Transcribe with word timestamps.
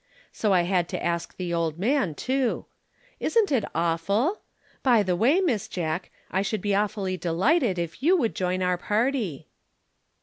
So 0.33 0.51
I 0.51 0.63
had 0.63 0.89
to 0.89 1.03
ask 1.05 1.37
the 1.37 1.53
old 1.53 1.77
man, 1.77 2.15
too. 2.15 2.65
Isn't 3.19 3.51
it 3.51 3.63
awful? 3.75 4.41
By 4.81 5.03
the 5.03 5.15
way, 5.15 5.41
Miss 5.41 5.67
Jack, 5.67 6.09
I 6.31 6.41
should 6.41 6.61
be 6.61 6.73
awfully 6.73 7.17
delighted 7.17 7.77
if 7.77 8.01
you 8.01 8.17
would 8.17 8.33
join 8.33 8.63
our 8.63 8.79
party!" 8.79 9.47